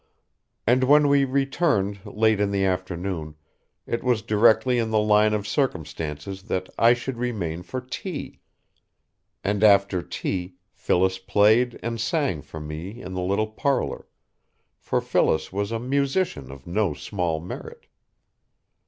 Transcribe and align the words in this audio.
And 0.65 0.83
when 0.85 1.09
we 1.09 1.25
returned 1.25 1.99
late 2.07 2.39
in 2.39 2.49
the 2.49 2.65
afternoon 2.65 3.35
it 3.85 4.03
was 4.03 4.23
directly 4.23 4.79
in 4.79 4.89
the 4.89 4.97
line 4.97 5.31
of 5.31 5.47
circumstances 5.47 6.41
that 6.45 6.69
I 6.75 6.95
should 6.95 7.17
remain 7.19 7.61
for 7.61 7.79
tea; 7.81 8.39
and 9.43 9.63
after 9.63 10.01
tea 10.01 10.55
Phyllis 10.73 11.19
played 11.19 11.79
and 11.83 12.01
sang 12.01 12.41
for 12.41 12.59
me 12.59 12.99
in 12.99 13.13
the 13.13 13.21
little 13.21 13.49
parlor, 13.51 14.07
for 14.79 15.01
Phyllis 15.01 15.53
was 15.53 15.71
a 15.71 15.77
musician 15.77 16.51
of 16.51 16.65
no 16.65 16.95
small 16.95 17.39
merit. 17.39 17.85